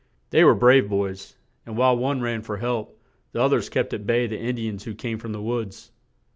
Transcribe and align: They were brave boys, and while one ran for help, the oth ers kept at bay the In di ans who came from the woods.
They 0.31 0.43
were 0.43 0.55
brave 0.55 0.89
boys, 0.89 1.35
and 1.63 1.77
while 1.77 1.95
one 1.95 2.21
ran 2.21 2.41
for 2.41 2.57
help, 2.57 2.99
the 3.33 3.39
oth 3.39 3.53
ers 3.53 3.69
kept 3.69 3.93
at 3.93 4.07
bay 4.07 4.25
the 4.25 4.35
In 4.39 4.55
di 4.55 4.67
ans 4.67 4.85
who 4.85 4.95
came 4.95 5.19
from 5.19 5.31
the 5.31 5.43
woods. 5.43 5.91